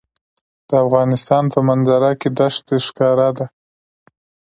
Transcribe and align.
د 0.67 0.69
افغانستان 0.85 1.43
په 1.53 1.59
منظره 1.69 2.11
کې 2.19 2.29
دښتې 2.39 2.77
ښکاره 2.87 3.29
ده. 3.37 3.45